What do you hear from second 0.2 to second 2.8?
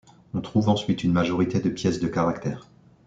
On trouve ensuite une majorité de pièces de caractère.